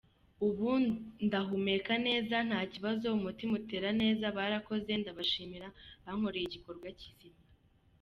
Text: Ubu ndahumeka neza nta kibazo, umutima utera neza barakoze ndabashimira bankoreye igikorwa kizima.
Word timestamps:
Ubu 0.47 0.69
ndahumeka 1.25 1.93
neza 2.07 2.35
nta 2.47 2.61
kibazo, 2.73 3.05
umutima 3.17 3.53
utera 3.59 3.89
neza 4.01 4.25
barakoze 4.37 4.91
ndabashimira 5.01 5.67
bankoreye 6.05 6.45
igikorwa 6.47 6.87
kizima. 6.99 7.41